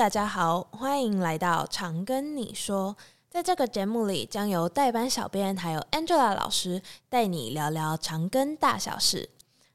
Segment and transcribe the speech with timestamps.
[0.00, 2.96] 大家好，欢迎来到长庚你说。
[3.28, 6.80] 在这个节目里，将由代班小编还有 Angela 老师
[7.10, 9.28] 带你聊聊长庚大小事。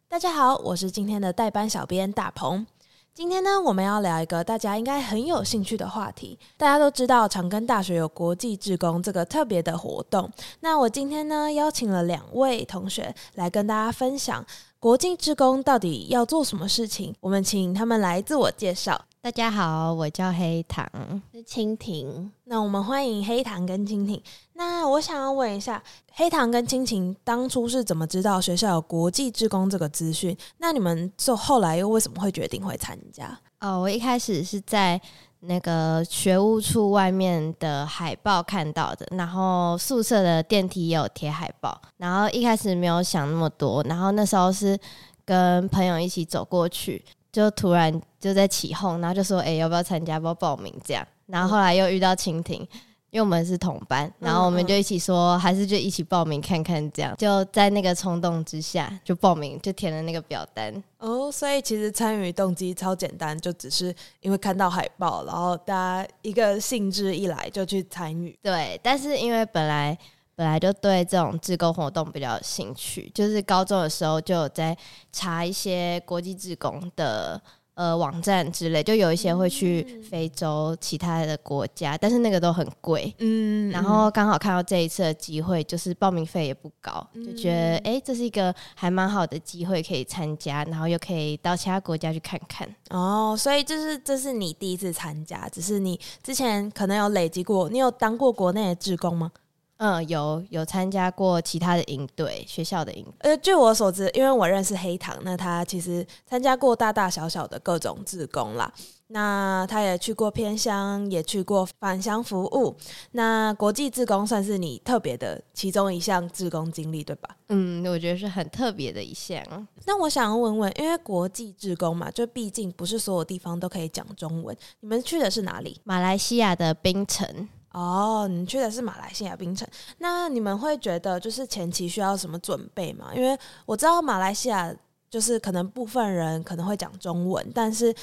[0.09, 2.65] 大家好，我是今天的代班小编大鹏。
[3.13, 6.39] 今天呢，我们要聊一个大家应该很有兴趣的话题。
[6.57, 10.27] 大家都知道长庚大学有国际志工这个特别的活动。
[10.61, 14.43] 那我今天呢，邀请了两位同学来跟大家分享
[14.79, 17.13] 国际志工到底要做什么事情。
[17.19, 18.99] 我们请他们来自我介绍。
[19.25, 20.87] 大家好，我叫黑糖，
[21.33, 22.31] 是蜻蜓。
[22.43, 24.21] 那我们欢迎黑糖跟蜻蜓。
[24.53, 25.81] 那我想要问一下，
[26.13, 30.37] 黑糖跟蜻蜓当初是怎么知道学校有国际志工这个资讯？
[30.59, 33.35] 那你们就后来又为什么会决定会参加？
[33.61, 35.01] 哦，我一开始是在
[35.39, 44.77] 那个学务处外面的海报看到的，然后宿舍的电梯也有贴海报，然后一开始没有想那么多，然后那时候是
[45.25, 47.03] 跟朋友一起走过去。
[47.35, 50.13] 就突然就在起哄，然后就说：“哎、欸，要不要参加？
[50.13, 52.61] 要不要报名？”这样，然后后来又遇到蜻蜓，
[53.09, 60.73] 因为我们是同班，然后我们就一起说：“还是就一起报名看看。”这样，就在那个冲动之下就报名，就填了那个表单。
[60.99, 68.39] 哦，所以其实参与动机超简单，就只是因为看到海报，然后大家一个兴致一来就去参与。
[68.41, 69.97] 对，但是因为本来。
[70.35, 74.77] 本来就对这种志工活动比较有兴趣，就是高中的时候就有在
[75.11, 77.41] 查一些国际志工的
[77.75, 92.67] 呃网站之类，就有一些会去非洲其他的国家，但是那个都很贵，嗯，然后刚好看到这一次的机会，就是报名费也不高，就觉得哎、欸，这是一个还蛮好的机会可以参加，然后又可以到其他国家去看看。
[92.89, 99.31] 哦，所以这是这是你第一次参加，只是你之前可能有累积过，你有当过国内的志工吗？
[99.77, 103.05] 嗯，有有参加过其他的营队，学校的营。
[103.19, 108.71] 呃，据我所知，因为我认识黑糖，那他其实参加过大大小小的各种志工啦。
[109.07, 112.75] 那他也去过偏乡，也去过返乡服务。
[113.11, 117.29] 那国际志工算是你特别的其中一项志工经历，对吧？
[117.49, 119.43] 嗯，我觉得是很特别的一项。
[119.85, 124.57] 那我想要问问，因为国际志工嘛，就毕竟不是所有地方都可以讲中文。
[124.79, 125.79] 你们去的是哪里？
[125.83, 127.47] 马来西亚的槟城。
[127.75, 133.11] 哦，你去的是马来西亚槟城，那你们会觉得就是前期需要什么准备吗？
[133.13, 134.73] 因为我知道马来西亚
[135.09, 137.93] 就是可能部分人可能会讲中文，但是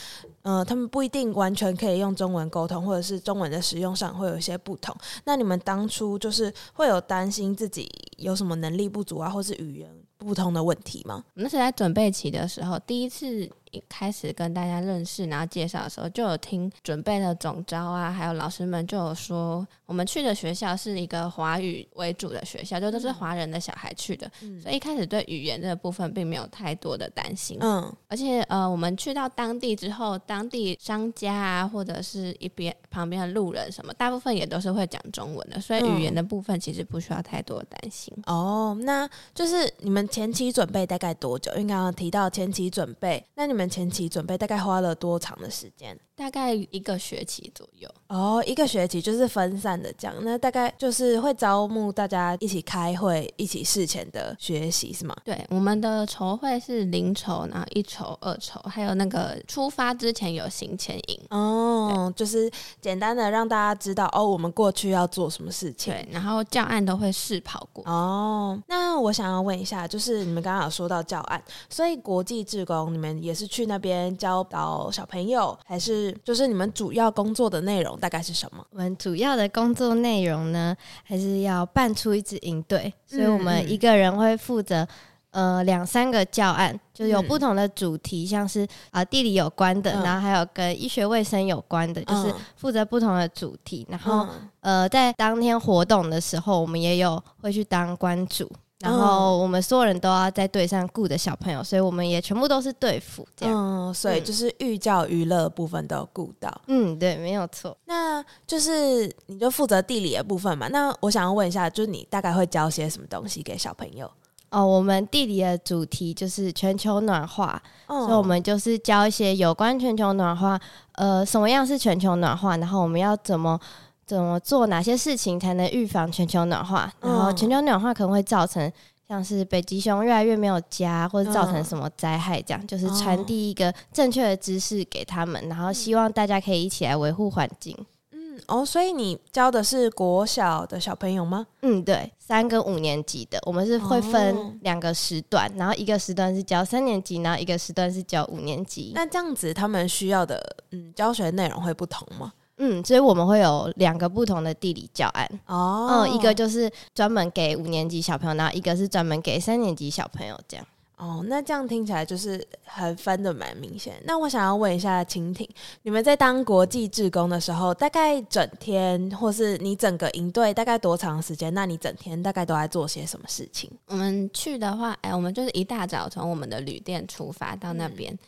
[0.42, 4.94] 呃，他们不一定完全可以用中文沟通，或者是中文的使用上会有一些不同。
[5.24, 11.24] 那你们当初就是会有担心自己有什么能力不足啊，或是语言不通的问题吗？
[11.32, 13.50] 那是在准备期的时候，第一次。
[13.72, 27.56] 一开始跟大家认识，然后介绍的时候，就有听准备的总招啊，还有老师们就有说，我们去的学校是一个华语为主的学校，就都是华人的小孩去的，嗯、所以一开始对语言这个部分并没有太多的担心。
[27.62, 38.12] 嗯，而且呃，我们去到当地之后，当地商家啊，或者是一边旁边的路人什么，大部分也都是会讲中文的，所以语言的部分其实不需要太多的担心。
[38.26, 41.50] 嗯、哦，那就是你们前期准备大概多久？
[41.52, 43.61] 因为刚刚提到前期准备，那你们。
[43.68, 45.98] 前期准备大概花了多长的时间？
[46.22, 47.90] 大概一个学期左右。
[48.06, 50.14] 哦，一个学期就是分散的这样。
[50.20, 55.16] 那大概就是会招募大家一起开会、一起事前的学习，是吗？
[55.24, 61.20] 对，我们的筹会是零筹，然后一筹、二筹，还有那个出发之前有行前营。
[61.30, 62.48] 哦，对就是
[62.80, 65.92] 简单的让大家知道哦，我们过去要做什么事情。
[65.92, 67.82] 对，然后教案都会试跑过。
[67.90, 76.11] 哦，那我想要问一下，就是你们刚刚有说到教案，所以国际志工你们也是去那边教导小朋友，还是？
[76.24, 78.64] 就是你们主要工作的内容大概是什么？
[78.70, 84.86] 我们主要的工作内容呢，还是要办出一支营队，所以我们一个人会负责
[85.30, 93.86] 呃两三个教案，就是有不同的主题，像是啊、呃、地理有关的，然后还有跟医学卫生有关的，就是负责不同的主题。
[93.88, 94.26] 然后
[94.60, 98.50] 呃在当天活动的时候，我们也有会去当关主。
[98.82, 103.54] 然后我们所有人都要在队上顾的小朋友，所以我们也全部都是队服这样。
[103.54, 106.52] 嗯，所以就是寓教于乐部分都有顾到。
[106.66, 107.76] 嗯，对，没有错。
[107.84, 110.66] 那就是你就负责地理的部分嘛。
[110.66, 114.10] 那我想要问一下，就是你大概会教些什么东西给小朋友？
[114.50, 120.60] 哦，我们地理的主题就是全球暖化，哦、所以我们就是教一些有关全球暖化，
[120.96, 123.60] 呃，什么样是全球暖化，然后我们要怎么。
[124.06, 126.92] 怎么做哪些事情才能预防全球暖化？
[127.00, 128.70] 然后全球暖化可能会造成
[129.08, 132.40] 像是北极熊越来越没有家，或者造成什么灾害？
[132.42, 137.76] 这样就是传递一个正确的知识给他们，然后希望大家可以一起来维护环境。
[138.12, 141.46] 嗯哦，所以你教的是国小的小朋友吗？
[141.60, 148.92] 嗯，对，三跟五年级的，我们是会分两个时段，哦、然后一个时段是教三年级，然后一个时段是教五年级。
[148.94, 152.32] 那这样子，他们需要的嗯教学内容会不同吗？
[152.64, 160.64] 嗯，所以我们会有两个不同的地理教案哦，嗯，一个就是专门给五年级小朋友，然后一个是专门给三年级小朋友这样。
[160.96, 163.94] 哦，那这样听起来就是很分的蛮明显。
[164.04, 165.44] 那我想要问一下蜻蜓，
[165.82, 171.52] 你们在当国际志工的时候，大概整天或是你整个营队大概多长时间？
[171.52, 173.68] 那你整天大概都在做些什么事情？
[173.88, 178.12] 我们去的话，哎，我们就是一大早从我们的旅店出发到那边。
[178.12, 178.18] 嗯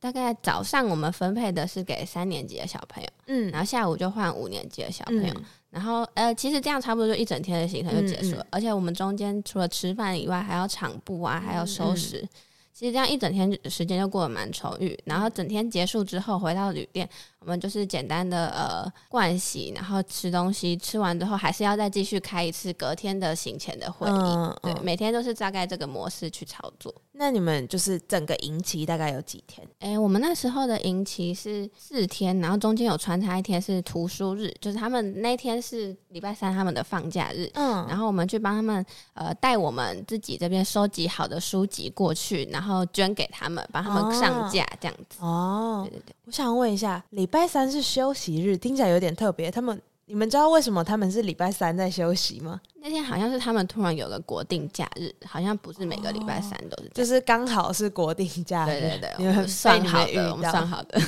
[0.00, 8.46] 大概早上我们分配的是给三年级的小朋友，嗯，然后下午就换五年级的小朋友，嗯、然后呃，其实这样差不多就一整天的行程就结束了，嗯。
[8.46, 12.26] 嗯、而且我们中间除了吃饭以外，还要场布啊，还要收拾。
[12.72, 17.06] 其实这样一整天时间就过得蛮充裕，然后整天结束之后回到旅店，
[17.40, 24.10] 我们就是简单的呃盥洗，然后吃东西，吃完之后还是要再继续开一次隔天的行前的会议。
[24.10, 26.94] 嗯、对，嗯、每天都是大概这个模式去操作。
[27.20, 29.68] 那你们就是整个营期大概有几天？
[29.80, 37.46] 哎，我们那时候的营期是四天，然后中间有穿插一天是图书日，就是他们那天是礼拜三他们的放假日。
[37.52, 38.82] 嗯，然后我们去帮他们
[39.12, 45.18] 呃带我们自己这边收集好的书籍过去，然后捐给他们，帮他们上架这样子。
[45.20, 46.14] 哦，对对对。
[46.24, 49.50] 我想问一下，礼拜三是休息日，听起来有点特别。
[49.50, 49.78] 他们。
[50.10, 52.60] 你们知道为什么他们是礼拜三在休息吗？
[52.82, 58.80] 那天好像是他们突然有个国定假日，好像不是每个礼拜三都是，就是刚好是国定假日。
[58.80, 61.00] 对对对，你们算好的，我们算好的。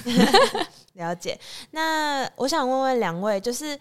[0.94, 1.36] 了解。
[1.72, 3.76] 那我想问问两位，就是。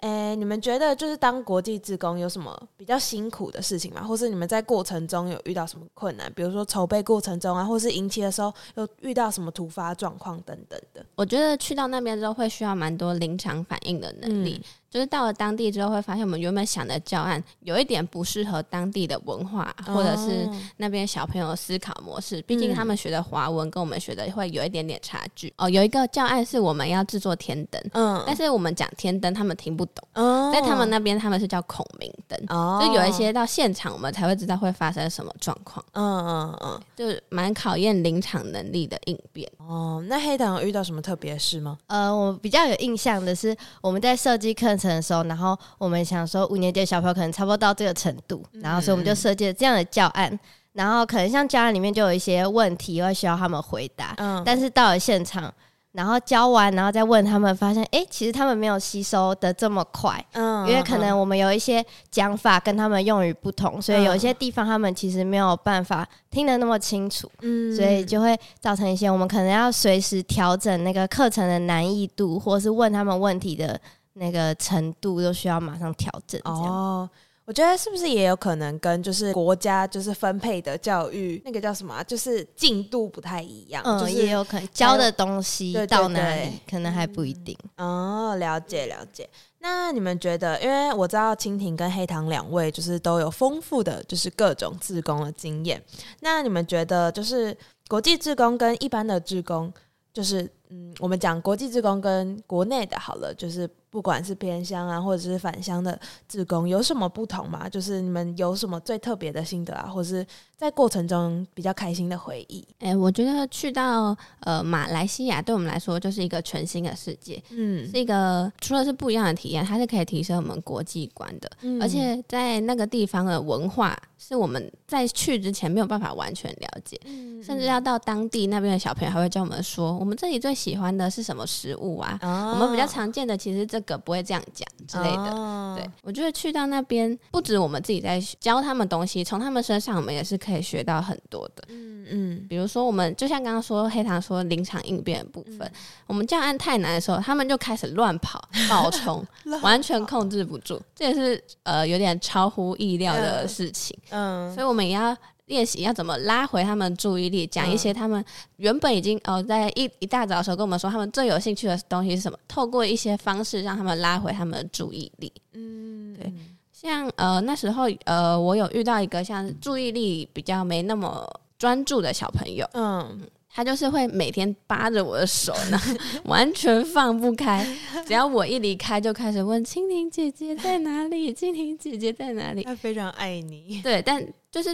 [0.00, 4.02] 诶、欸，你们觉得就是当国际志工有什么比较辛苦的事情吗？
[4.02, 6.30] 或是你们在过程中有遇到什么困难？
[6.34, 11.04] 比如说筹备过程中啊，或是迎期的时候有遇到什么突发状况等等的？
[11.14, 14.60] 我觉得去到那边之后会需要蛮多临场反应的能力。
[14.62, 22.40] 嗯就是到了当地之后，会发现我们原本想的教案有一点不适合当地的文化，或者是那边小朋友的思考模式。
[22.42, 25.52] 毕竟他们学的华文跟我们学的会有一点点差距。
[25.56, 30.06] 哦，有一个教案是我们要制作天灯，嗯，但是我们讲天灯，他们听不懂。
[30.14, 32.40] 哦，在他们那边他们是叫孔明灯。
[32.50, 35.84] 哦，就有一些到现场我们才会知道会发生什么状况。
[35.94, 39.50] 嗯嗯嗯，就是蛮考验临场能力的应变。
[39.58, 41.76] 哦，那黑糖有遇到什么特别事吗？
[41.88, 50.38] 呃，我比较有印象的是我们在设计课程的时候，然后我们想说五年级的小朋友可能差不多到这个程度，然后所以我们就设计了这样的教案，
[50.72, 55.52] 然后可能像教案里面就有一些问题会需要他们回答，嗯，但是到了现场。
[55.94, 73.80] 然后教完，然后再问他们，发现哎，其实他们没有吸收的这么快，嗯，因为可能我们有一些讲法跟他们用语不同，所以有一些地方他们其实没有办法听得那么清楚，嗯，所以就会造成一些我们可能要随时调整那个课程的难易度，或是问他们问题的
[74.14, 76.40] 那个程度，都需要马上调整。
[76.44, 77.08] 哦。
[77.46, 87.54] 我觉得是不是也有可能跟就是国家就是分配的教育那个叫什么、啊，就是进度不太一样，嗯，就是也有可能教的东西到哪里可能还不一定。
[87.76, 89.28] 哦，了解了解。
[89.58, 95.78] 那你们觉得，因为我知道蜻蜓跟黑糖两位就是都有丰富的就是各种自工的经验，
[96.20, 97.54] 那你们觉得就是
[97.88, 99.70] 国际自工跟一般的自工，
[100.14, 103.68] 就是嗯，我们讲国际自工跟国内的好了，就是。
[103.94, 105.96] 不管是偏乡啊，或者是返乡的
[106.28, 107.68] 志工，有什么不同吗？
[107.68, 110.26] 就是你们有什么最特别的心得啊，或者是
[110.56, 112.66] 在过程中比较开心的回忆？
[112.80, 123.96] 哎、欸，我觉得去到呃马来西亚，对我们来说就是一个全新的世界，嗯，是一个除了是不一样的体验，它是可以提升我们国际观的，嗯、而且在那个地方的文化
[124.28, 132.18] 是我们在去之前没有办法完全了解，嗯、甚至要到当地那边的小朋友还会教我们说，我们这里最喜欢的是什么食物啊？
[132.22, 133.94] 哦、我们比较常见的其实这个。
[134.04, 141.64] 不会这样讲之类的，哦、对，我觉得去到那边，不止我们自己在教他们东西，从他们身上我们也是可以学到很多的。
[141.68, 145.72] 嗯嗯，比如说我们就像刚刚说黑糖说临场应变的部分，嗯、
[146.08, 149.26] 我们教案太难的时候，他们就开始乱跑、暴 冲，
[149.62, 153.96] 完全控制不住，这也是呃有点超乎意料的事情。
[154.10, 154.13] 嗯，
[154.54, 155.16] 所以我们也要。
[155.48, 158.24] 练习要怎么拉回他们注意力，讲一些他们
[158.56, 165.30] 原本已经哦，在一一大早的时候跟我们说他们最有兴趣的东西是什么，透过一些方式让他们拉回他们的注意力。
[165.52, 166.32] 嗯，对，
[166.72, 173.20] 像呃那时候呃我有遇到一个像注意力比较没那么专注的小朋友，嗯，
[173.54, 175.80] 他就是会每天扒着我的手呢，
[176.26, 177.64] 完全放不开，
[178.04, 182.64] 只要我一离开就开始问蜻蜓姐姐在哪里，蜻蜓姐姐在哪里？
[182.64, 184.20] 他非常爱你，对，但
[184.50, 184.70] 就是。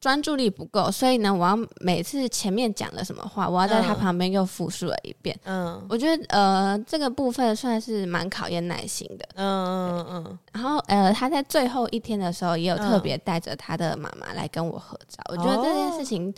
[0.00, 5.36] 专注力不够，所以呢，我要每次前面讲了什么话，我要在他旁边又复述了一遍。
[5.42, 9.28] 嗯，我觉得呃，这个部分算是蛮考验耐心的。
[9.34, 10.38] 嗯嗯嗯。
[10.52, 15.20] 然后呃，他在最后一天的时候，也有特别带着他的妈妈来跟我合照。
[15.30, 16.32] 嗯、我觉得这件事情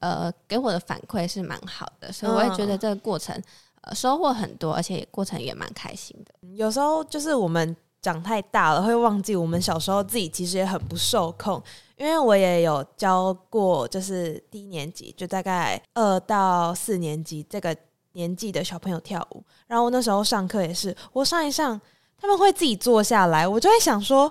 [0.00, 3.40] 呃，给我的反馈是蛮好的，所以我也觉得这个过程
[3.82, 6.34] 呃收获很多，而且过程也蛮开心的。
[6.54, 11.62] 有时候就是我们长太大了，会忘记我们小时候自己其实也很不受控。
[11.96, 17.74] 因为我也有教过，就是低年级，就大概二到四年级这个
[18.12, 19.42] 年纪的小朋友跳舞。
[19.66, 21.80] 然后我那时候上课也是，我上一上，
[22.20, 24.30] 他们会自己坐下来，我就会想说，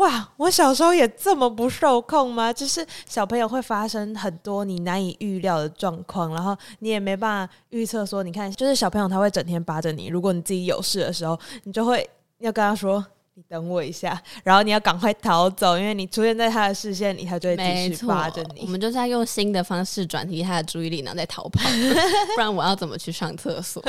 [0.00, 2.52] 哇，我小时候也这么不受控吗？
[2.52, 13.04] 就是小朋友会发生很多你难以预料的状况，然后你也没办法预测说，你看，就是小朋友他会整天扒着你，如果你自己有事的时候，你就会要跟他说。
[13.34, 18.62] 你等我一下，然后你要赶快逃走，因为你出现在他的视线里，他就会继续扒着你。
[18.62, 21.60] 我们就是要用新的方式转移他的注意力，然后再逃跑，
[22.34, 23.80] 不然我要怎么去上厕所？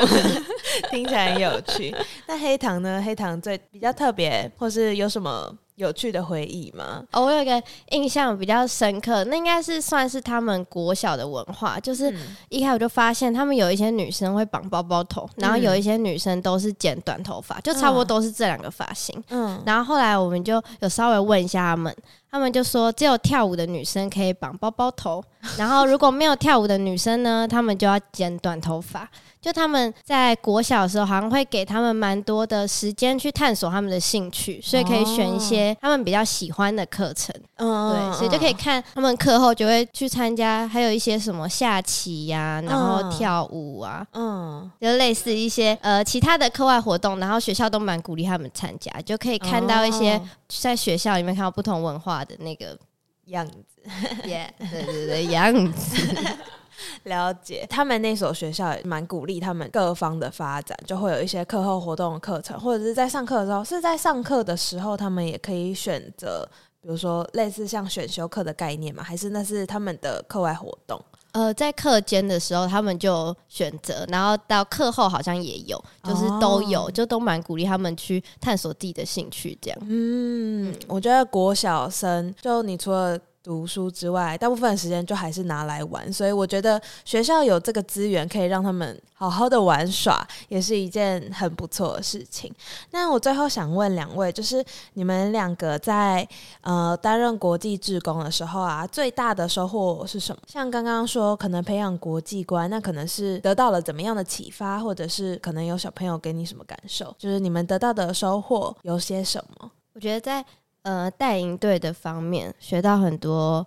[0.92, 1.94] 听起来很有趣。
[2.28, 3.02] 那黑糖呢？
[3.04, 5.54] 黑糖最比较特别，或是有什么？
[5.76, 7.04] 有趣的回忆吗？
[7.12, 12.14] 哦，我有一个印象比较深刻，那应该是算是他们国小的文化，就是
[12.50, 19.24] 一开始我就发现他们有一些女生会绑包包头，然后有一些女生都是剪短头发，就差不多都是这两个发型。
[19.30, 21.96] 嗯，然后后来我们就有稍微问一下他们，
[22.32, 25.22] 他们就说只有跳舞的女生可以绑包包头，
[25.58, 29.10] 然后如果没有跳舞的女生呢，他们就要剪短头发。
[29.42, 37.34] 就他们在国小的时候，好像会给他们蛮多的时间去探索他们的兴趣，所以可以选一些他们比较喜欢的课程。
[37.56, 50.22] 嗯，对，所以就可以看他们课后就会去参加，还有一些什么下棋呀、啊，然后跳舞啊，嗯，就类似一些呃其他的课外活动，然后学校都蛮鼓励他们参加，就可以看到一些
[50.60, 52.78] 在学校里面看到不同文化的那个
[53.26, 53.82] 样子，
[54.24, 56.18] 对对对，样子。
[57.04, 66.48] 了解，他们那所学校也蛮鼓励他们各方的发展，就会有一些课后活动的课程，或者是在上课的时候，是在上课的时候，他们也可以选择，
[66.82, 71.00] 比如说类似像选修课的概念嘛，还是那是他们的课外活动？
[71.32, 79.80] 呃，在课间的时候他们就选择，然后到课后好像也有，就是都有，哦、就都蛮鼓励他们去探索自己的兴趣这样。
[79.88, 83.20] 嗯，我觉得国小生就你除了。
[83.44, 92.54] 读书之外，大部分时间就还是拿来玩，所以我觉得学校有这个资源可以让他们好好的玩耍，也是一件很不错的事情。
[92.92, 96.28] 那我最后想问两位，就是你们两个在
[96.62, 100.42] 呃担任国际志工的时候啊，最大的收获是什么？
[100.48, 107.16] 像刚刚说，可能培养国际观，那可能是得到了怎么样的启发，或者是可能有小朋友给你什么感受？
[107.18, 109.72] 就是你们得到的收获有些什么？
[109.94, 110.46] 我觉得在。
[110.84, 113.66] 呃，带营队的方面学到很多，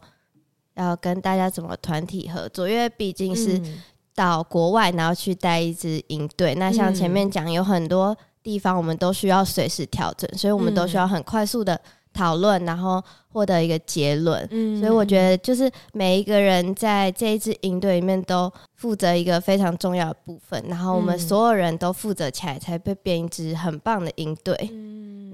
[0.75, 3.61] 要跟大家怎么团体合作，因为毕竟是
[4.15, 6.55] 到国外，然后去带一支营队。
[6.57, 11.81] 那像前面讲，有很多地方我们都需要随时调整，所以我们都需要很快速的
[12.13, 14.45] 讨论，然后获得一个结论。
[14.51, 24.57] 嗯，所以我觉得就是每一个人在这一支营队里面都负责一个非常重要的部分，然后我们所有人都负责起来，才会变一支很棒的营队。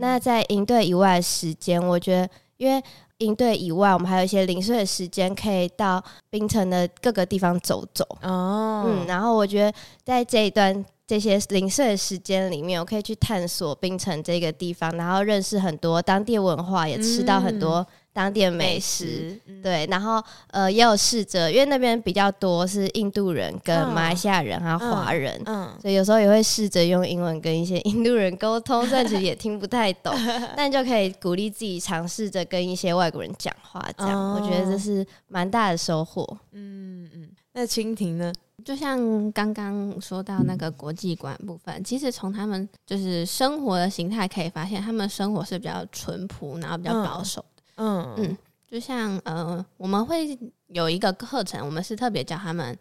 [0.00, 2.82] 那在营队以外的时间，我觉得，因为
[3.18, 8.04] 营队以外，我们还有一些零碎的时间，可以到冰城的各个地方走走。
[8.22, 17.86] 哦，嗯，然后我觉得在这一段这些零碎的时间里面，我可以去探索冰城这个地方，然后认识很多当地文化，也吃到很多。
[18.12, 30.14] 当地的美食，美食嗯、对，然后呃也有试着，因为那边比较多是印度人跟马来西亚人还有华人，嗯，嗯，所以有时候也会试着用英文跟一些 印度人沟通，但其实也听不太懂，
[30.56, 36.26] 但就可以鼓励自己尝试着跟一些外国人讲话，这样、哦、我觉得这是蛮大的收获。
[36.52, 38.32] 嗯嗯，那蜻蜓呢？
[38.62, 47.42] 就像刚刚说到那个国际观部分，其实从他们就是生活的形态可以发现，他们生活是比较淳朴，然后比较保守。
[47.80, 52.78] 嗯嗯嗯，就像呃，我们会有一个课程，我们是特别教他们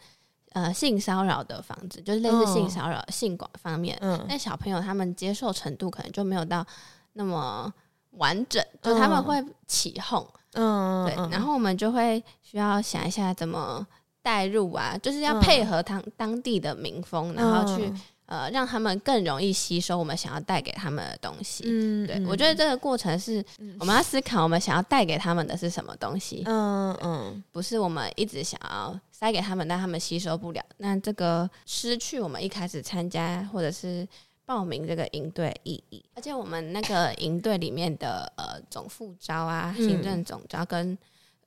[0.52, 3.98] 呃性骚扰的防治，就是类似性骚扰、性管方面。
[4.02, 6.66] 嗯，那小朋友他们接受程度可能就没有到
[7.14, 7.74] 那么
[8.12, 10.28] 完整，就他们会起哄。
[10.54, 13.86] 嗯，对，然后我们就会需要想一下怎么
[14.22, 17.92] 带入啊，就是要配合当当地的民风，然后去。
[18.30, 21.64] 呃，让他们更容易吸收我们想要带给他们的东西。
[21.66, 23.44] 嗯，对，我觉得这个过程是
[23.80, 26.44] 我们要思考我们想要带给他们的是什么东西。
[26.46, 30.64] 嗯嗯，不是我们一直想要塞给他们，但他们吸收不了。
[30.78, 34.08] 那这个失去我们一开始参加或者是
[34.46, 36.06] 报名这个营队意义。
[36.14, 40.96] 而且我们那个营队里面的呃总副招啊、行政总招跟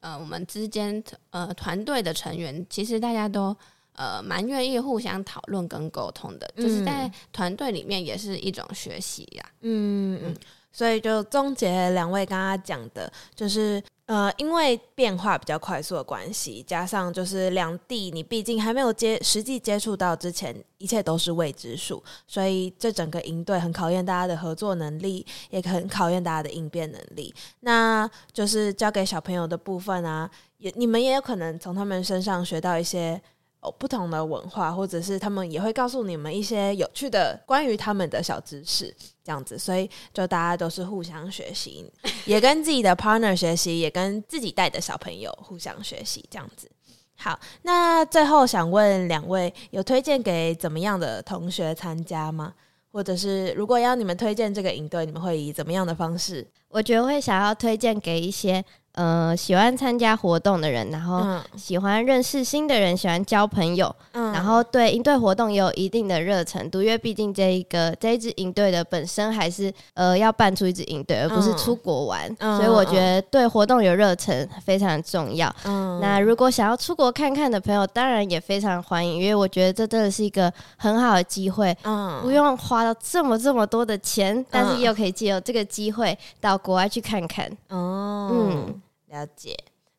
[0.01, 3.57] 呃，我们之间呃团队的成员，其实大家都
[3.95, 9.45] 呃蛮愿意互相讨论跟沟通的，嗯、就是在团队里面也是一种学习呀。
[9.61, 10.37] 嗯嗯，
[10.73, 13.83] 所以就总结两位刚刚讲的，就是。
[14.07, 27.33] 呃，因为变化比较快速的关系，加上就是两地，你毕竟还没有接实际接触到之前，一切都是未知数，所以这整个营队很考验大家的合作能力，也很考验大家的应变能力。
[27.61, 33.19] 那就是交给小朋友的部分啊，也你们也有可能从他们身上学到一些。
[33.63, 38.93] 哦，不同的文化，或者是他们也会告诉你们一些有趣的关于他们的小知识，
[39.23, 41.89] 这样子，所以就大家都是互相学习，
[42.27, 46.69] 也跟自己的 partner 学习，也跟自己带的小朋友互相学习，这样子。
[47.15, 52.53] 好，那最后想问两位，有推荐给怎么样的同学参加吗？
[52.91, 56.45] 或者是如果要你们推荐这个营队，你们会以怎么样的方式？
[56.69, 58.65] 我觉得会想要推荐给一些。
[58.93, 61.25] 呃，喜欢参加活动的人，然后
[61.57, 63.95] 喜欢认识新的人，喜欢交朋友，
[64.33, 66.69] 嗯、然后对营队活动也有一定的热忱。
[66.71, 75.55] 独乐毕竟这一个这一支营队的本身还是呃要办出一支营队，而不是出国玩，嗯、所以我觉得对活动有热忱非常重要。
[75.65, 87.51] 嗯、那如果想要出国看看的朋友，当然也非常欢迎，因为我觉得这真的是一个很好的机会，嗯、不用花到这么这么多的钱，但是又可以借由这个机会到国外去看看。
[87.69, 88.31] 哦。
[88.33, 88.81] 嗯
[89.13, 89.55] 了解，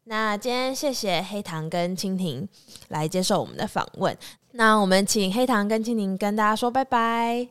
[0.05, 2.47] 那今天谢谢黑糖跟蜻蜓
[2.89, 4.17] 来接受我们的访问。
[4.51, 7.47] 那我们请黑糖跟蜻蜓跟大家说拜拜，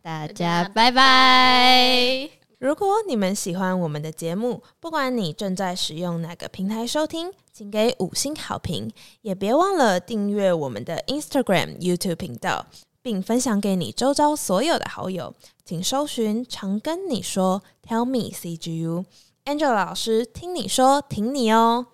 [0.00, 2.30] 大家拜拜。
[2.58, 8.90] 如果你们喜欢我们的节目，不管你正在使用哪个平台收听，请给五星好评，
[9.22, 12.66] 也别忘了订阅我们的 Instagram、YouTube 频道，
[13.02, 15.34] 并分享给你周遭所有的好友。
[15.64, 19.04] 请搜寻“常跟你说 ”，Tell me CGU。
[19.48, 21.86] Angel 老师，听你说，挺你哦。